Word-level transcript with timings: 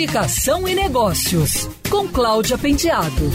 Comunicação 0.00 0.66
e 0.66 0.74
Negócios, 0.74 1.68
com 1.90 2.08
Cláudia 2.08 2.56
Penteado. 2.56 3.30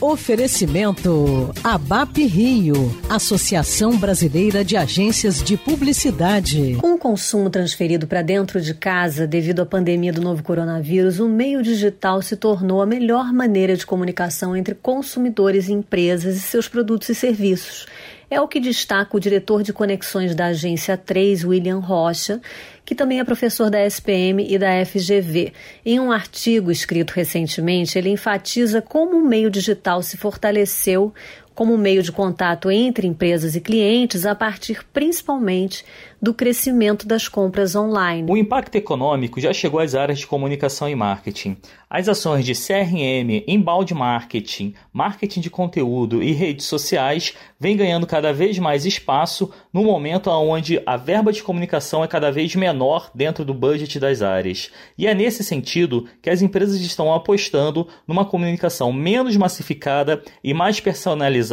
Oferecimento 0.00 1.54
ABAP 1.62 2.26
Rio, 2.26 2.74
Associação 3.08 3.96
Brasileira 3.96 4.64
de 4.64 4.76
Agências 4.76 5.40
de 5.40 5.56
Publicidade. 5.56 6.76
Com 6.80 6.94
o 6.94 6.98
consumo 6.98 7.48
transferido 7.48 8.08
para 8.08 8.20
dentro 8.20 8.60
de 8.60 8.74
casa 8.74 9.28
devido 9.28 9.60
à 9.60 9.66
pandemia 9.66 10.12
do 10.12 10.20
novo 10.20 10.42
coronavírus, 10.42 11.20
o 11.20 11.28
meio 11.28 11.62
digital 11.62 12.20
se 12.20 12.34
tornou 12.34 12.82
a 12.82 12.86
melhor 12.86 13.32
maneira 13.32 13.76
de 13.76 13.86
comunicação 13.86 14.56
entre 14.56 14.74
consumidores 14.74 15.68
e 15.68 15.72
empresas 15.72 16.36
e 16.36 16.40
seus 16.40 16.66
produtos 16.66 17.08
e 17.10 17.14
serviços. 17.14 17.86
É 18.30 18.40
o 18.40 18.46
que 18.46 18.60
destaca 18.60 19.16
o 19.16 19.20
diretor 19.20 19.62
de 19.62 19.72
conexões 19.72 20.34
da 20.34 20.46
agência 20.46 20.96
3, 20.96 21.44
William 21.44 21.78
Rocha, 21.78 22.40
que 22.84 22.94
também 22.94 23.20
é 23.20 23.24
professor 23.24 23.70
da 23.70 23.84
SPM 23.86 24.46
e 24.46 24.58
da 24.58 24.84
FGV. 24.84 25.52
Em 25.84 25.98
um 25.98 26.12
artigo 26.12 26.70
escrito 26.70 27.12
recentemente, 27.12 27.98
ele 27.98 28.10
enfatiza 28.10 28.82
como 28.82 29.16
o 29.16 29.24
meio 29.26 29.50
digital 29.50 30.02
se 30.02 30.16
fortaleceu 30.16 31.12
como 31.58 31.76
meio 31.76 32.04
de 32.04 32.12
contato 32.12 32.70
entre 32.70 33.08
empresas 33.08 33.56
e 33.56 33.60
clientes 33.60 34.24
a 34.24 34.32
partir 34.32 34.86
principalmente 34.92 35.84
do 36.22 36.32
crescimento 36.32 37.06
das 37.06 37.26
compras 37.26 37.74
online. 37.74 38.30
O 38.30 38.36
impacto 38.36 38.76
econômico 38.76 39.40
já 39.40 39.52
chegou 39.52 39.80
às 39.80 39.94
áreas 39.94 40.20
de 40.20 40.26
comunicação 40.26 40.88
e 40.88 40.94
marketing. 40.94 41.56
As 41.90 42.08
ações 42.08 42.44
de 42.44 42.54
CRM, 42.54 43.42
embalde 43.46 43.94
marketing, 43.94 44.74
marketing 44.92 45.40
de 45.40 45.50
conteúdo 45.50 46.22
e 46.22 46.32
redes 46.32 46.66
sociais 46.66 47.34
vêm 47.58 47.76
ganhando 47.76 48.06
cada 48.06 48.32
vez 48.32 48.58
mais 48.58 48.84
espaço 48.84 49.52
no 49.72 49.82
momento 49.82 50.28
onde 50.28 50.82
a 50.84 50.96
verba 50.96 51.32
de 51.32 51.42
comunicação 51.42 52.04
é 52.04 52.08
cada 52.08 52.30
vez 52.30 52.54
menor 52.54 53.10
dentro 53.14 53.44
do 53.44 53.54
budget 53.54 53.98
das 53.98 54.22
áreas. 54.22 54.70
E 54.96 55.06
é 55.06 55.14
nesse 55.14 55.42
sentido 55.42 56.06
que 56.20 56.30
as 56.30 56.42
empresas 56.42 56.80
estão 56.80 57.12
apostando 57.12 57.88
numa 58.06 58.24
comunicação 58.24 58.92
menos 58.92 59.36
massificada 59.36 60.22
e 60.42 60.52
mais 60.52 60.80
personalizada 60.80 61.47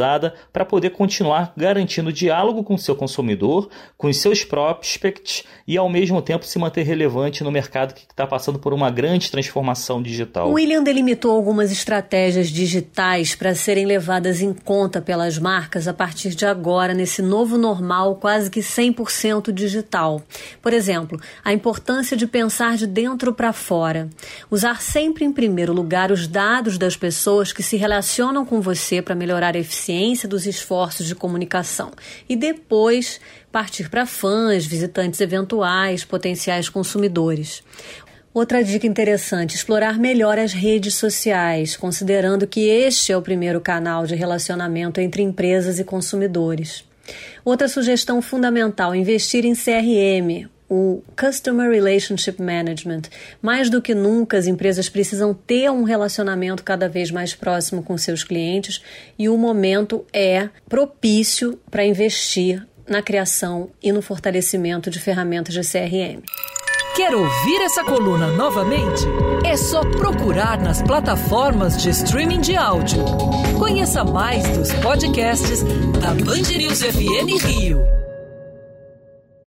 para 0.52 0.64
poder 0.64 0.90
continuar 0.90 1.52
garantindo 1.56 2.12
diálogo 2.12 2.62
com 2.62 2.76
seu 2.76 2.94
consumidor, 2.94 3.68
com 3.96 4.08
os 4.08 4.16
seus 4.18 4.44
prospects 4.44 5.44
e 5.66 5.76
ao 5.76 5.88
mesmo 5.88 6.20
tempo 6.22 6.44
se 6.44 6.58
manter 6.58 6.82
relevante 6.82 7.42
no 7.42 7.50
mercado 7.50 7.94
que 7.94 8.02
está 8.02 8.26
passando 8.26 8.58
por 8.58 8.72
uma 8.72 8.90
grande 8.90 9.30
transformação 9.30 10.02
digital. 10.02 10.50
William 10.52 10.82
delimitou 10.82 11.32
algumas 11.32 11.72
estratégias 11.72 12.48
digitais 12.48 13.34
para 13.34 13.54
serem 13.54 13.86
levadas 13.86 14.40
em 14.40 14.52
conta 14.52 15.00
pelas 15.00 15.38
marcas 15.38 15.88
a 15.88 15.94
partir 15.94 16.34
de 16.34 16.46
agora, 16.46 16.94
nesse 16.94 17.22
novo 17.22 17.56
normal 17.56 18.16
quase 18.16 18.50
que 18.50 18.60
100% 18.60 19.52
digital. 19.52 20.22
Por 20.60 20.72
exemplo, 20.72 21.20
a 21.44 21.52
importância 21.52 22.16
de 22.16 22.26
pensar 22.26 22.76
de 22.76 22.86
dentro 22.86 23.32
para 23.32 23.52
fora. 23.52 24.08
Usar 24.50 24.80
sempre 24.80 25.24
em 25.24 25.32
primeiro 25.32 25.72
lugar 25.72 26.10
os 26.12 26.26
dados 26.28 26.78
das 26.78 26.96
pessoas 26.96 27.52
que 27.52 27.62
se 27.62 27.76
relacionam 27.76 28.44
com 28.44 28.60
você 28.60 29.00
para 29.00 29.14
melhorar 29.14 29.56
a 29.56 29.58
eficiência 29.58 29.85
dos 30.28 30.46
esforços 30.46 31.06
de 31.06 31.14
comunicação. 31.14 31.92
E 32.28 32.34
depois 32.34 33.20
partir 33.52 33.88
para 33.88 34.04
fãs, 34.04 34.66
visitantes 34.66 35.20
eventuais, 35.20 36.04
potenciais 36.04 36.68
consumidores. 36.68 37.62
Outra 38.34 38.62
dica 38.62 38.86
interessante: 38.86 39.54
explorar 39.54 39.98
melhor 39.98 40.38
as 40.38 40.52
redes 40.52 40.94
sociais, 40.96 41.76
considerando 41.76 42.46
que 42.46 42.68
este 42.68 43.12
é 43.12 43.16
o 43.16 43.22
primeiro 43.22 43.60
canal 43.60 44.06
de 44.06 44.14
relacionamento 44.14 45.00
entre 45.00 45.22
empresas 45.22 45.78
e 45.78 45.84
consumidores. 45.84 46.84
Outra 47.44 47.68
sugestão 47.68 48.20
fundamental: 48.20 48.94
investir 48.94 49.44
em 49.44 49.54
CRM, 49.54 50.50
o 50.68 51.02
Customer 51.18 51.70
Relationship 51.70 52.40
Management. 52.40 53.02
Mais 53.40 53.70
do 53.70 53.80
que 53.80 53.94
nunca, 53.94 54.36
as 54.36 54.46
empresas 54.46 54.88
precisam 54.88 55.32
ter 55.34 55.70
um 55.70 55.84
relacionamento 55.84 56.64
cada 56.64 56.88
vez 56.88 57.10
mais 57.10 57.34
próximo 57.34 57.82
com 57.82 57.96
seus 57.96 58.24
clientes 58.24 58.82
e 59.18 59.28
o 59.28 59.36
momento 59.36 60.04
é 60.12 60.48
propício 60.68 61.58
para 61.70 61.84
investir 61.84 62.66
na 62.88 63.02
criação 63.02 63.70
e 63.82 63.92
no 63.92 64.00
fortalecimento 64.00 64.90
de 64.90 65.00
ferramentas 65.00 65.54
de 65.54 65.60
CRM. 65.60 66.22
Quer 66.96 67.14
ouvir 67.14 67.60
essa 67.60 67.84
coluna 67.84 68.28
novamente? 68.28 69.04
É 69.44 69.54
só 69.54 69.82
procurar 69.82 70.58
nas 70.58 70.80
plataformas 70.80 71.82
de 71.82 71.90
streaming 71.90 72.40
de 72.40 72.56
áudio. 72.56 73.04
Conheça 73.58 74.02
mais 74.02 74.48
dos 74.56 74.72
podcasts 74.72 75.62
da 76.00 76.14
Band 76.14 76.56
News 76.56 76.80
FM 76.80 77.44
Rio. 77.44 78.05